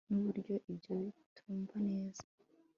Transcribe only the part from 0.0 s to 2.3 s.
nuburyo ibyo bitumva neza